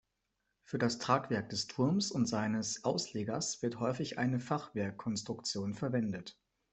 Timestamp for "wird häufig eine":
3.61-4.39